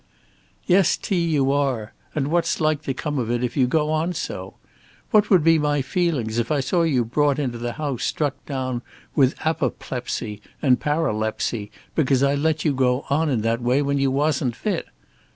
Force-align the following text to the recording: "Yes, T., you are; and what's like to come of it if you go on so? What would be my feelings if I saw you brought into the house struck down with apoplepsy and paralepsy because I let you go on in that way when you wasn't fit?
"Yes, 0.65 0.97
T., 0.97 1.15
you 1.15 1.51
are; 1.51 1.93
and 2.15 2.29
what's 2.29 2.59
like 2.59 2.81
to 2.85 2.93
come 2.95 3.19
of 3.19 3.29
it 3.29 3.43
if 3.43 3.55
you 3.55 3.67
go 3.67 3.91
on 3.91 4.13
so? 4.13 4.55
What 5.11 5.29
would 5.29 5.43
be 5.43 5.59
my 5.59 5.83
feelings 5.83 6.39
if 6.39 6.51
I 6.51 6.59
saw 6.59 6.81
you 6.81 7.05
brought 7.05 7.37
into 7.37 7.59
the 7.59 7.73
house 7.73 8.03
struck 8.03 8.43
down 8.47 8.81
with 9.15 9.35
apoplepsy 9.45 10.41
and 10.59 10.79
paralepsy 10.79 11.69
because 11.93 12.23
I 12.23 12.33
let 12.33 12.65
you 12.65 12.73
go 12.73 13.05
on 13.11 13.29
in 13.29 13.41
that 13.41 13.61
way 13.61 13.83
when 13.83 13.99
you 13.99 14.09
wasn't 14.09 14.55
fit? 14.55 14.87